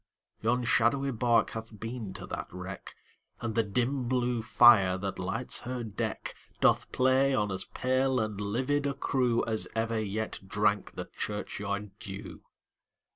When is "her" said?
5.59-5.83